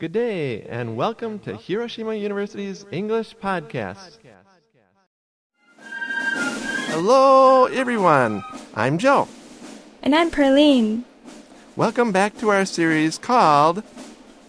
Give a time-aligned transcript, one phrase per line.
[0.00, 4.17] Good day, and welcome to Hiroshima University's English Podcast.
[6.89, 8.43] Hello, everyone.
[8.75, 9.27] I'm Joe.
[10.01, 11.03] And I'm Perlene.
[11.75, 13.83] Welcome back to our series called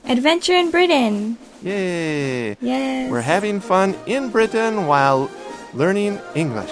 [0.07, 1.37] Adventure in Britain.
[1.63, 2.57] Yay!
[2.61, 3.11] Yes.
[3.11, 5.31] We're having fun in Britain while
[5.75, 6.71] learning English.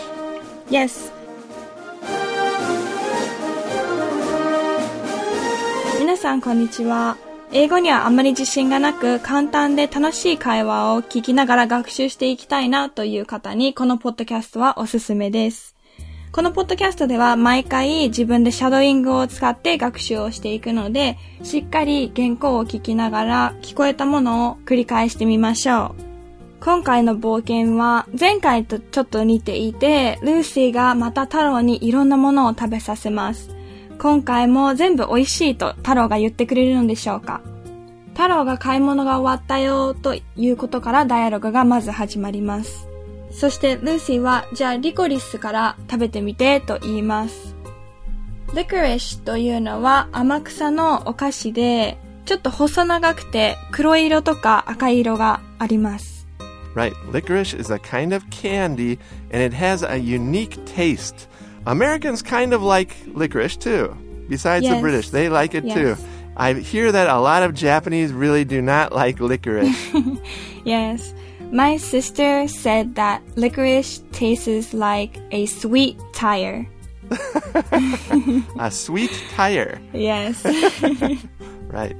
[0.71, 1.13] Yes.
[6.01, 7.17] 皆さんこんにちは。
[7.53, 15.75] 英語にはあまり自信がなく、簡単で楽しい会話を聞きながら学習していきたいなという方に、このポッドキャストはおすすめです。
[16.31, 26.03] このポッドキャストでは毎回自分でシャドーイングを使って学習をしていくので、しっかり原稿を聞きながら聞こえたものを繰り返してみましょう。
[26.61, 33.51] 今回の冒険は前回とちょっと似ていて、ルーシーがまた太郎にいろんなものを食べさせます。
[33.99, 37.43] 今回も全部美味しいと太郎が言ってくれるのでしょうか？
[38.21, 42.87] 太郎が買い物が終わったよということからダイアログがまず始まります。
[43.31, 47.57] そしてルーシーはじゃあリコリスから食べてみてと言います。
[48.55, 56.29] リコリスというのは甘草のお菓子でちょっと細長くて黒色とか赤色があります。
[56.75, 58.99] Right, licorice is a kind of candy
[59.33, 61.27] and it has a unique taste.
[61.65, 63.95] Americans kind of like licorice too.
[64.29, 64.83] Besides the Yes.
[64.83, 65.97] British, they like it too.
[66.40, 66.40] Yes.
[66.40, 69.76] I hear that a lot of Japanese really do not like licorice.
[70.66, 71.14] Yes.
[71.52, 76.68] My sister said that licorice tastes like a sweet tire.
[78.60, 79.80] a sweet tire.
[79.94, 80.44] Yes.
[81.70, 81.96] Right.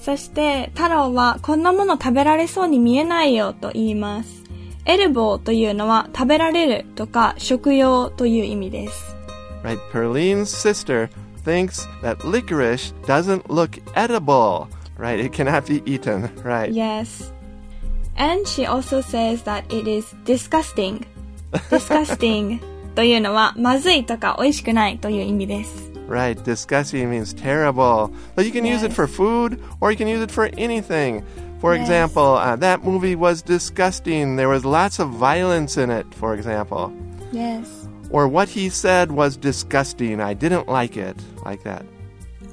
[0.00, 4.42] そして、太郎はこんなもの食べられそうに見えないよと言います。
[4.86, 9.14] エルボーというのは食べられるとか食用という意味です。
[9.62, 9.78] Right.
[9.92, 11.08] Perline's sister
[11.44, 14.68] thinks that licorice doesn't look edible.
[14.98, 15.18] Right.
[15.18, 16.30] It cannot be eaten.
[16.44, 16.70] Right.
[16.70, 17.32] Yes.
[18.16, 21.06] And she also says that it is disgusting.
[21.70, 22.60] disgusting
[22.94, 25.90] というのはまずいとか美味しくないという意味です。
[26.08, 26.36] Right.
[26.42, 28.10] Disgusting means terrible.
[28.36, 28.94] But you can use it Yes.
[28.94, 31.22] for food or you can use it for anything.
[31.60, 31.82] For Yes.
[31.88, 34.36] example, uh, that movie was disgusting.
[34.36, 36.90] There was lots of violence in it, for example.
[37.32, 37.66] Yes.
[38.10, 40.20] Or what he said was disgusting.
[40.20, 41.16] I didn't like it.
[41.44, 41.84] Like that.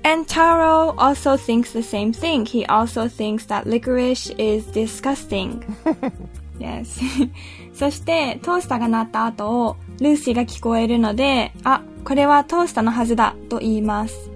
[0.03, 2.45] And Taro also thinks the same thing.
[2.45, 5.63] He also thinks that licorice is disgusting.
[6.59, 6.99] yes.
[7.73, 14.31] そして、トースターが鳴った後を、ルーシーが聞こえるので、あ、これはトースターのはずだと言います。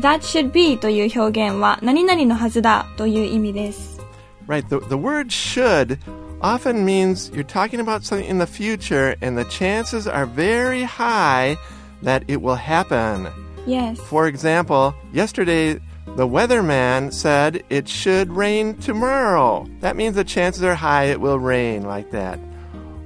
[0.00, 4.00] That should be という表現は、何々のはずだという意味です。
[4.48, 4.66] Right.
[4.68, 5.98] The, the word should
[6.40, 11.56] often means you're talking about something in the future and the chances are very high
[12.02, 13.28] that it will happen.
[13.66, 13.98] Yes.
[14.00, 15.74] For example, yesterday
[16.16, 19.66] the weatherman said it should rain tomorrow.
[19.80, 22.38] That means the chances are high it will rain, like that.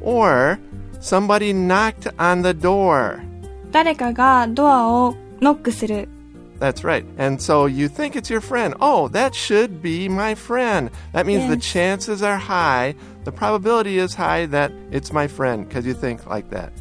[0.00, 0.58] Or
[1.00, 3.22] somebody knocked on the door.
[3.70, 6.08] 誰かがドアをノックする。
[6.61, 7.03] that's right.
[7.17, 8.75] And so you think it's your friend.
[8.79, 10.91] Oh, that should be my friend.
[11.11, 15.87] That means the chances are high, the probability is high that it's my friend because
[15.87, 16.71] you think like that.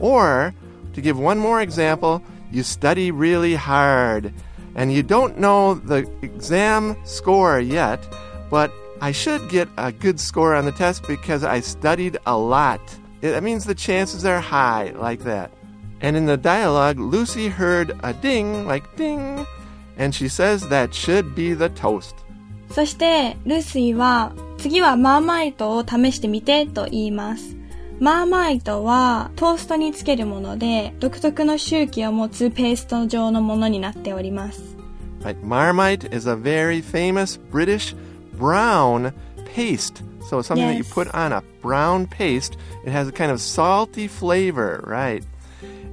[0.00, 0.52] Or,
[0.94, 4.34] to give one more example, you study really hard
[4.74, 8.00] and you don't know the exam score yet,
[8.50, 12.80] but I should get a good score on the test because I studied a lot.
[13.20, 15.52] It- That means the chances are high, like that.
[16.01, 19.45] And in the dialogue, Lucy heard a ding, like ding,
[19.97, 22.15] and she says that should be the toast.
[22.71, 27.55] そして、ルーシーは、次はマーマイトを試してみてと言います。
[27.99, 34.61] マーマイトはトーストにつけるもので、独特の周期を持つペースト状のものになっております。
[35.23, 35.35] Right?
[35.43, 37.95] Marmite is a very famous British
[38.37, 39.13] brown
[39.55, 40.03] paste.
[40.29, 40.93] So something that you Yes.
[40.93, 42.57] put on a brown paste.
[42.85, 45.23] It has a kind of salty flavor, right?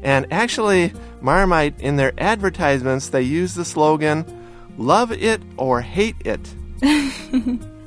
[0.03, 0.93] And actually,
[1.23, 4.25] Marmite in their advertisements they use the slogan
[4.79, 6.41] "Love it or hate it."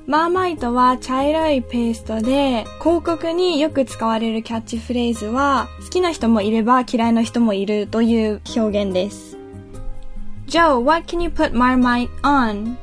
[0.07, 9.35] マーマイトは茶色いペーストで、広告によく使われるキャッチフレーズは、好きな人もいれば嫌いな人もいるという表現です。
[10.47, 12.77] Joe, what can you put Marmite on?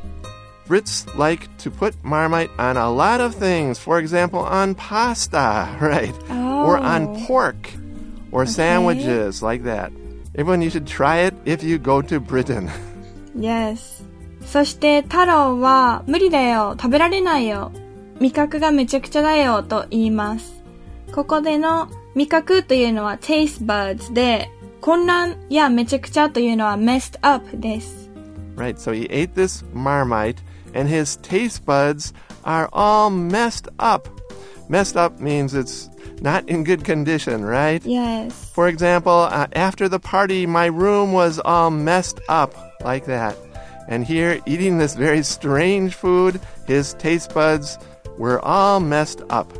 [0.68, 3.78] Brits like to put Marmite on a lot of things.
[3.78, 6.12] For example, on pasta, right?
[6.30, 7.26] Or on Oh.
[7.26, 7.56] pork
[8.32, 9.92] or sandwiches, like that.
[10.36, 12.70] Everyone, you should try it if you go to Britain.
[13.36, 14.04] Yes.
[14.44, 17.72] そして太郎は無理だよ、食べられないよ。
[18.20, 20.62] 味覚がめちゃくちゃだよと言います。
[21.12, 28.10] ここでの味覚というのは taste buds で、混乱やめちゃくちゃというのは messed up です。
[28.56, 30.36] Right, so he ate this marmite
[30.74, 32.12] and his taste buds
[32.44, 34.08] are all messed up.
[34.68, 35.90] Messed up means it's
[36.20, 37.84] not in good condition, right?
[37.84, 38.50] Yes.
[38.54, 42.54] For example, uh, after the party, my room was all messed up
[42.84, 43.36] like that.
[43.88, 47.78] And here, eating this very strange food, his taste buds
[48.18, 49.52] were all messed up.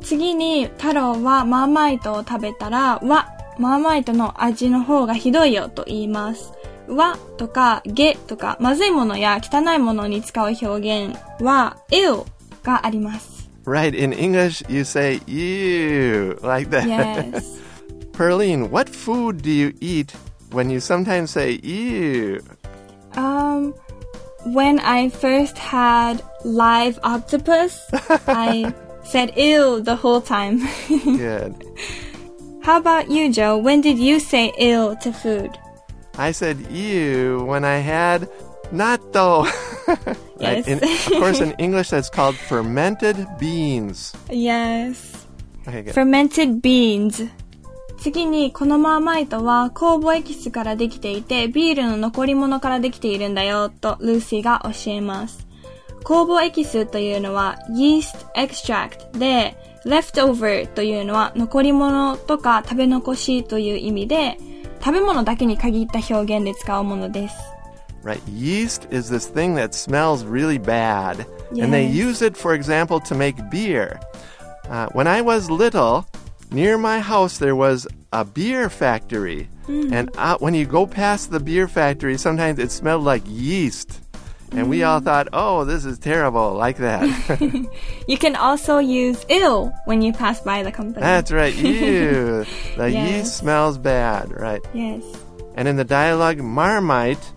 [0.00, 6.52] 次に、太郎はマーマイトを食べたら、わ、マーマイトの味の方がひどいよと言います。
[6.88, 10.66] わとか、げとか、まずいものや汚いものに使う表
[11.06, 12.24] 現は、ill
[12.62, 13.41] があります。
[13.65, 16.87] Right, in English, you say ew, like that.
[16.87, 17.59] Yes.
[18.11, 20.11] Perlene, what food do you eat
[20.51, 22.43] when you sometimes say ew?
[23.13, 23.73] Um,
[24.45, 27.79] when I first had live octopus,
[28.27, 28.73] I
[29.03, 30.59] said ill the whole time.
[30.87, 31.55] Good.
[32.63, 33.57] How about you, Joe?
[33.57, 35.57] When did you say ill to food?
[36.17, 38.29] I said ew when I had
[38.71, 39.47] natto.
[40.39, 40.67] Yes.
[40.67, 44.13] In, of course, in English, that's called fermented beans.
[44.29, 45.25] Yes.
[45.67, 45.93] Okay, good.
[45.93, 47.29] fermented beans
[47.97, 55.47] 次にこのマーマイトは酵母エキスからできていてビールの残り物からできているんだよとルーシーが教えます
[56.03, 59.55] 酵母エキスというのは yeast extract で
[59.85, 64.37] leftover というのは残り物とか食べ残しという意味で
[64.83, 67.52] 食べ物だけに限った表現で使うものです
[68.03, 68.21] Right.
[68.27, 71.25] Yeast is this thing that smells really bad.
[71.51, 73.99] And they use it, for example, to make beer.
[74.69, 76.05] Uh, when I was little,
[76.51, 79.47] near my house, there was a beer factory.
[79.65, 79.93] Hmm.
[79.93, 84.01] And out, when you go past the beer factory, sometimes it smelled like yeast.
[84.51, 85.05] And we all hmm.
[85.05, 87.07] thought, oh, this is terrible, like that.
[88.07, 91.55] You can also use ill when you pass by the company That's right.
[91.55, 92.45] Ew.
[92.75, 93.11] The Yes.
[93.11, 94.61] yeast smells bad, right?
[94.73, 95.03] Yes
[95.55, 97.31] And in the dialogue, Marmite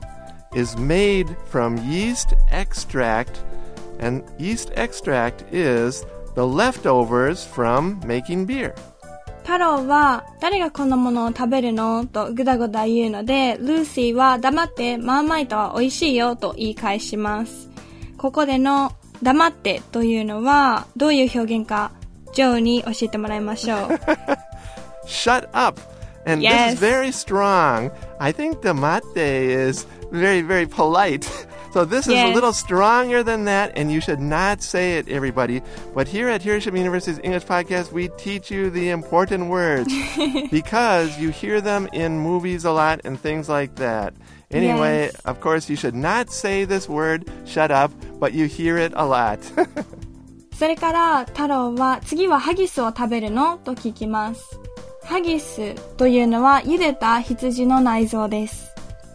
[0.56, 3.40] is made from yeast extract,
[4.00, 8.74] and yeast extract is the leftovers from making beer.
[9.44, 12.06] 太郎は、誰がこのものを食べるの？
[12.06, 17.68] とぐだぐだ言うので、ルーシーは黙ってマーマイトは美味しいよと言い返します。
[18.18, 18.92] ここでの
[19.22, 21.92] 黙ってというのはどういう表現か、
[22.32, 23.88] ジョーに教えてもらいましょう。
[25.06, 25.80] Shut up!
[26.25, 26.73] And this Yes.
[26.73, 27.89] is very strong.
[28.19, 31.25] I think the mate is very, very polite.
[31.73, 32.35] So this is a Yes.
[32.35, 35.61] little stronger than that, and you should not say it, everybody.
[35.95, 39.87] But here at Hiroshima University's English Podcast, we teach you the important words
[40.51, 44.13] because you hear them in movies a lot and things like that.
[44.51, 45.15] Anyway, Yes.
[45.23, 49.05] of course, you should not say this word, shut up, but you hear it a
[49.05, 49.39] lot.
[50.59, 54.59] それから太郎は次はハギスを食べるのと聞きます。
[55.05, 58.71] ハギスというのは茹でた羊の内臓です。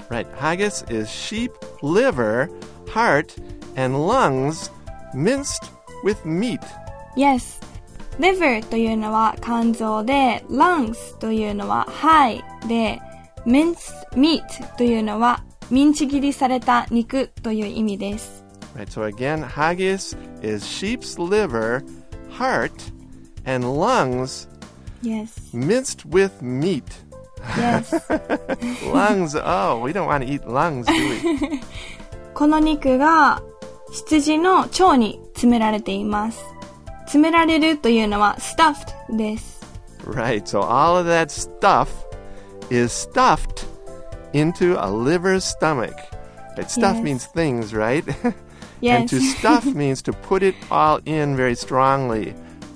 [0.08, 0.26] Right.
[0.36, 1.52] Haggis is sheep
[1.82, 2.48] liver,
[2.86, 3.34] heart,
[3.76, 4.70] and lungs
[5.14, 5.70] minced
[6.04, 6.60] with meat.
[7.16, 7.60] Yes.
[8.18, 13.00] liver というのは肝臓で、lungs というのは肺で、
[13.44, 14.42] minced meat
[14.76, 18.44] というのはミンチ切りされた肉という意味です。
[18.74, 18.88] Right.
[18.88, 21.82] So again, haggis is sheep's liver,
[22.30, 22.72] heart,
[23.44, 24.48] and lungs
[25.02, 25.52] Yes.
[25.52, 26.84] minced with meat.
[27.56, 27.92] Yes.
[28.92, 29.36] Lungs.
[29.36, 31.60] oh, we don't want to eat lungs, do we?
[32.34, 33.40] この肉が
[33.92, 36.42] 羊の腸に詰められています。
[37.02, 39.60] 詰められるというのは stuffed です。
[40.04, 40.42] right.
[40.44, 41.88] So all of that stuff
[42.70, 43.66] is stuffed
[44.32, 45.94] into a liver's stomach.
[46.56, 46.68] Right.
[46.68, 47.02] Stuff Yes.
[47.02, 48.04] means things, right?
[48.24, 48.34] And
[48.80, 49.10] Yes.
[49.10, 52.34] to stuff means to put it all in very strongly.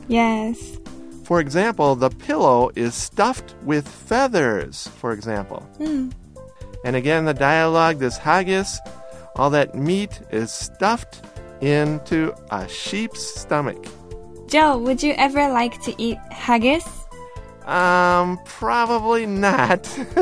[0.09, 0.79] yes.
[1.26, 5.62] For example, the pillow is stuffed with feathers, for example.
[5.78, 6.12] Hmm.
[6.84, 8.80] And again, the dialogue, this haggis,
[9.36, 11.26] all that meat is stuffed
[11.62, 13.84] into a sheep's stomach.
[14.48, 16.86] Joe, would you ever like to eat haggis?
[17.66, 19.82] Um, probably not.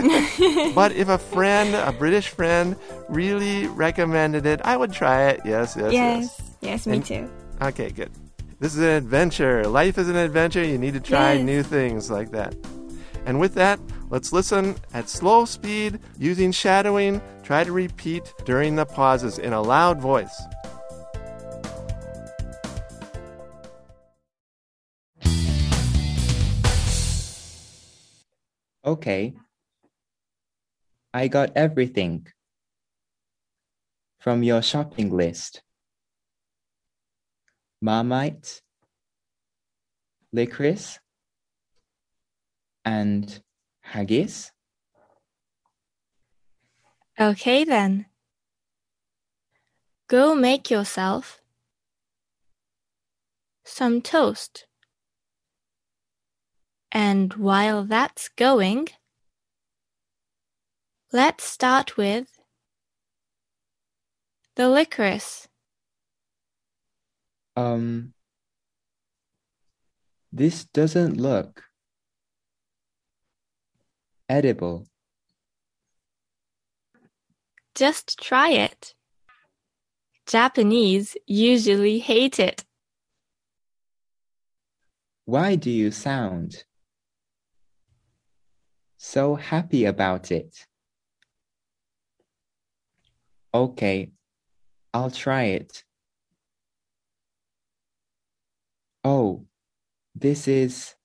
[0.73, 2.77] but if a friend, a British friend,
[3.09, 5.41] really recommended it, I would try it.
[5.43, 5.91] Yes, yes, yes.
[5.91, 6.51] Yes.
[6.61, 7.29] Yes, me And- too.
[7.61, 8.09] Okay, good.
[8.63, 9.67] This is an adventure.
[9.67, 10.63] Life is an adventure.
[10.63, 11.43] You need to try Yes.
[11.43, 12.55] new things like that.
[13.25, 13.77] And with that,
[14.09, 17.21] let's listen at slow speed using shadowing.
[17.43, 20.41] Try to repeat during the pauses in a loud voice.
[28.85, 29.33] Okay.
[31.13, 32.27] I got everything
[34.19, 35.63] from your shopping list
[37.83, 38.61] Marmite,
[40.31, 40.99] licorice,
[42.85, 43.43] and
[43.81, 44.53] haggis.
[47.19, 48.05] Okay then.
[50.07, 51.41] Go make yourself
[53.65, 54.65] some toast.
[56.89, 58.87] And while that's going,
[61.11, 62.39] let's start with
[64.55, 65.49] the licorice.
[67.55, 68.13] Um,
[70.31, 71.63] this doesn't look
[74.27, 74.87] edible.
[77.75, 78.93] Just try it.
[80.25, 82.63] Japanese usually hate it.
[85.25, 86.63] Why do you sound
[88.97, 90.65] so happy about it?
[93.53, 94.11] Okay,
[94.93, 95.83] I'll try it.
[99.03, 99.45] Oh,
[100.15, 100.95] this is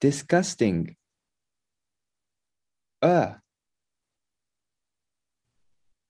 [0.00, 0.96] disgusting.
[3.02, 3.34] Ugh.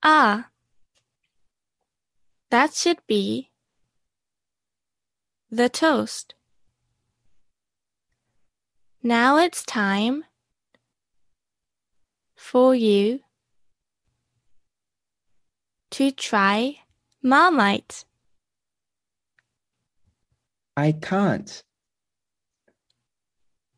[0.01, 0.49] Ah,
[2.49, 3.51] that should be
[5.51, 6.33] the toast.
[9.03, 10.23] Now it's time
[12.35, 13.19] for you
[15.91, 16.79] to try
[17.21, 18.05] Marmite.
[20.77, 21.63] I can't.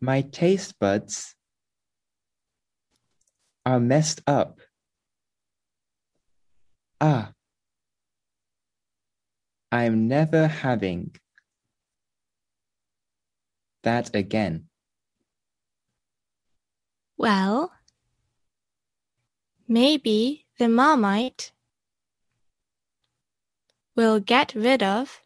[0.01, 1.33] My taste buds
[3.65, 4.59] are messed up.
[6.99, 7.31] Ah,
[9.71, 11.15] I'm never having
[13.83, 14.65] that again.
[17.17, 17.71] Well,
[19.69, 21.53] maybe the Marmite
[23.95, 25.21] will get rid of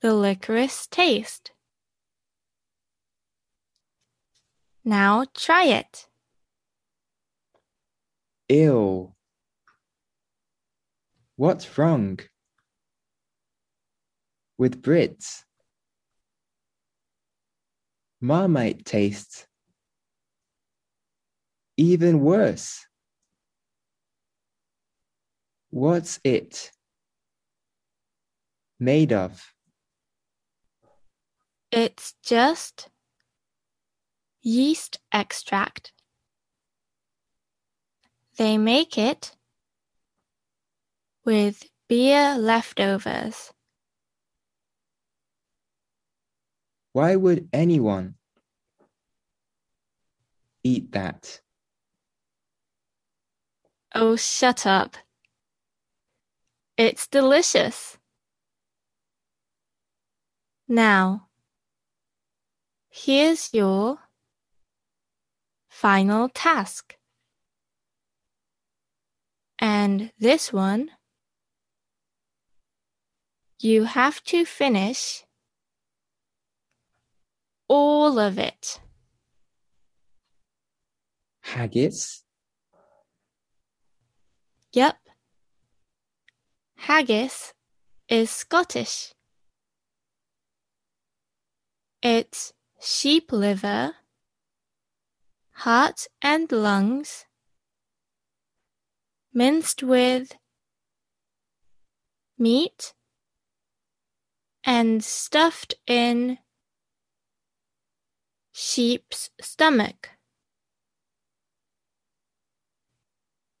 [0.00, 1.52] the licorice taste.
[4.84, 6.08] Now try it.
[8.48, 9.14] Ew.
[11.36, 12.18] What's wrong
[14.58, 15.44] with Brits?
[18.20, 19.46] Marmite tastes
[21.76, 22.86] even worse.
[25.70, 26.70] What's it
[28.78, 29.42] made of?
[31.72, 32.88] It's just
[34.42, 35.92] yeast extract.
[38.36, 39.36] They make it
[41.24, 43.52] with beer leftovers.
[46.92, 48.14] Why would anyone
[50.64, 51.40] eat that?
[53.94, 54.96] Oh, shut up.
[56.76, 57.98] It's delicious.
[60.66, 61.28] Now,
[62.90, 63.98] here's your
[65.68, 66.96] final task.
[69.58, 70.90] And this one,
[73.58, 75.24] you have to finish
[77.68, 78.80] all of it.
[81.42, 82.24] Haggis?
[84.72, 84.96] Yep.
[86.76, 87.52] Haggis
[88.08, 89.12] is Scottish.
[92.02, 93.92] It's sheep liver,
[95.50, 97.26] heart and lungs,
[99.34, 100.32] minced with
[102.38, 102.94] meat
[104.64, 106.38] and stuffed in
[108.50, 110.10] sheep's stomach.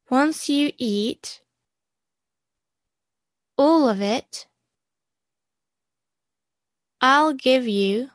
[0.08, 1.42] Once you eat
[3.58, 4.46] all of it,
[7.02, 8.10] I'll give you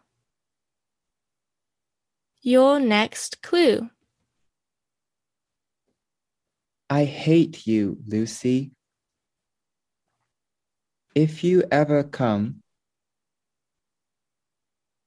[2.45, 3.89] your next clue.
[6.91, 8.71] I hate you, Lucy.
[11.15, 12.61] If you ever come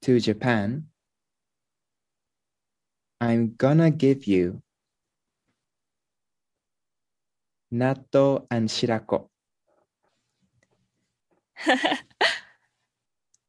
[0.02, 0.88] to Japan,
[3.20, 4.60] I'm gonna give you
[7.72, 9.28] natto and shirako.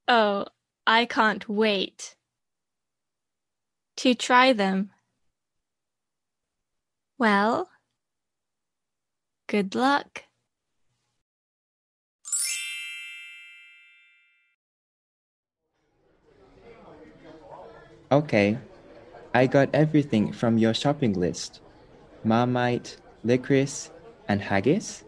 [0.08, 0.46] oh,
[0.86, 2.16] I can't wait
[4.00, 4.92] to try them.
[7.18, 7.68] Well,
[9.48, 10.24] good luck.
[18.10, 18.58] Okay,
[19.34, 21.60] I got everything from your shopping list
[22.24, 23.92] Marmite, licorice,
[24.30, 25.04] and haggis?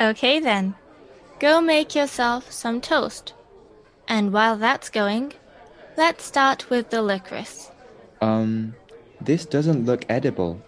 [0.00, 0.76] Okay then.
[1.40, 3.34] Go make yourself some toast.
[4.06, 5.32] And while that's going,
[5.96, 7.69] let's start with the licorice.
[8.20, 8.74] Um,
[9.20, 10.60] this doesn't look edible.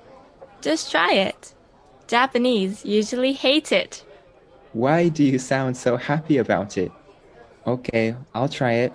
[0.60, 1.54] Just try it.
[2.06, 4.04] Japanese usually hate it.
[4.72, 6.92] Why do you sound so happy about it?
[7.66, 8.92] Okay, I'll try it.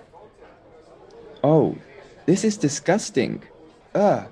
[1.42, 1.76] Oh,
[2.26, 3.42] this is disgusting.
[3.94, 4.26] Ugh.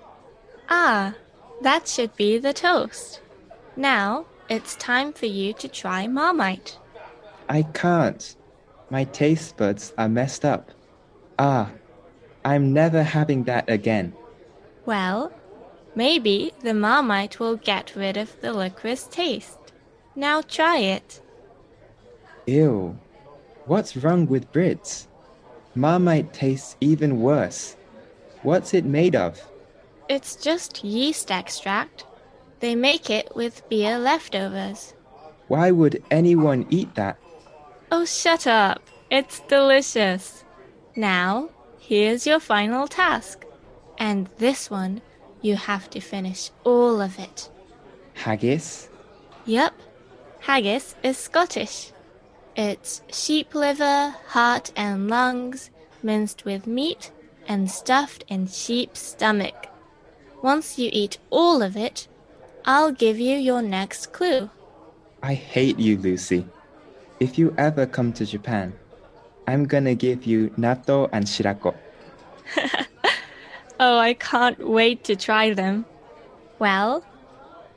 [0.68, 1.14] Ah,
[1.62, 3.20] that should be the toast.
[3.76, 6.78] Now it's time for you to try Marmite.
[7.48, 8.36] I can't.
[8.90, 10.70] My taste buds are messed up.
[11.38, 11.70] Ah,
[12.46, 14.14] I'm never having that again.
[14.84, 15.32] Well,
[15.96, 19.58] maybe the Marmite will get rid of the licorice taste.
[20.14, 21.20] Now try it.
[22.46, 22.96] Ew.
[23.64, 25.08] What's wrong with Brits?
[25.74, 27.74] Marmite tastes even worse.
[28.44, 29.42] What's it made of?
[30.08, 32.04] It's just yeast extract.
[32.60, 34.94] They make it with beer leftovers.
[35.48, 37.18] Why would anyone eat that?
[37.90, 38.82] Oh, shut up.
[39.10, 40.44] It's delicious.
[40.94, 41.50] Now,
[41.86, 43.44] here's your final task.
[43.98, 45.00] And this one,
[45.40, 47.48] you have to finish all of it.
[48.14, 48.88] Haggis?
[49.44, 49.74] Yep,
[50.40, 51.92] haggis is Scottish.
[52.56, 55.70] It's sheep liver, heart, and lungs
[56.02, 57.12] minced with meat
[57.46, 59.68] and stuffed in sheep's stomach.
[60.42, 62.08] Once you eat all of it,
[62.64, 64.50] I'll give you your next clue.
[65.22, 66.46] I hate you, Lucy.
[67.20, 68.72] If you ever come to Japan,
[69.46, 71.74] I'm gonna give you natto and shirako.
[73.78, 75.84] Oh, I can't wait to try them.
[76.58, 77.02] Well,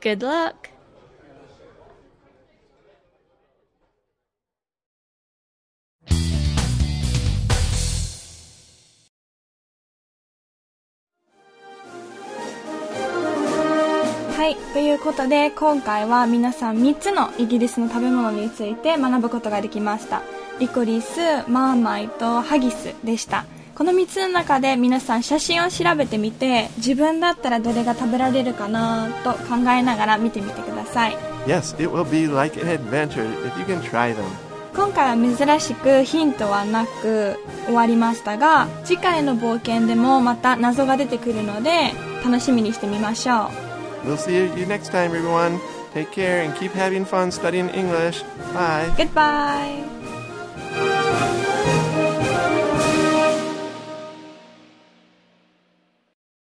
[0.00, 0.70] good luck.
[14.36, 14.56] はい。
[14.72, 20.22] ということで、今回は皆さん3つのイギリスの食べ物について学ぶことができました。
[20.60, 23.46] リコリス、マーマイとハギスでした。
[23.74, 31.16] この3つの中で皆さん写真を調べてみて、自分だったらどれが食べられるかなと考えながら見てみてください。
[31.46, 34.22] Yes, it will be like an adventure if you can try them.
[34.76, 43.48] 今回は珍しくヒントはなく終わりましたが、次回の冒険でもまた謎が出てくるので、楽しみにしてみましょ
[44.04, 44.08] う。
[44.10, 45.58] We'll see you next time, everyone.
[45.94, 48.22] Take care and keep having fun studying English.
[48.52, 48.90] Bye.
[48.96, 49.99] Goodbye!